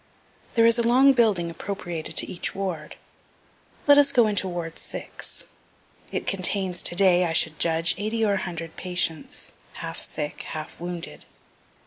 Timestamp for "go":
4.11-4.25